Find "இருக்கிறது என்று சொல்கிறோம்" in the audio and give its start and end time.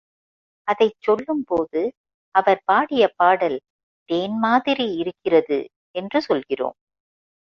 4.95-6.77